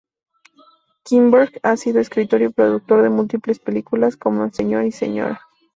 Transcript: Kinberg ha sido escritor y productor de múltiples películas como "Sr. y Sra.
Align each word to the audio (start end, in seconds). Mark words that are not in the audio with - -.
Kinberg 1.03 1.59
ha 1.61 1.77
sido 1.77 1.99
escritor 1.99 2.41
y 2.41 2.49
productor 2.49 3.03
de 3.03 3.09
múltiples 3.11 3.59
películas 3.59 4.17
como 4.17 4.45
"Sr. 4.47 4.85
y 4.87 4.91
Sra. 4.91 5.39